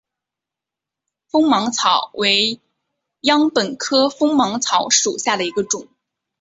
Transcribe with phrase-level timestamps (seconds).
[1.27, 2.59] 锋芒草为
[3.21, 5.89] 禾本科锋芒草属下的一个种。